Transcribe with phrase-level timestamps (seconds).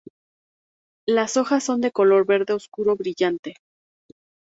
[1.05, 3.57] Las hojas son de color verde oscuro brillante.